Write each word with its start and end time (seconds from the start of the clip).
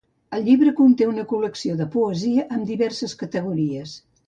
El 0.35 0.45
llibre 0.45 0.71
conté 0.79 1.07
una 1.09 1.25
col·lecció 1.33 1.77
de 1.83 1.87
poesia 1.97 2.47
amb 2.57 2.67
diverses 2.73 3.17
categories. 3.23 3.97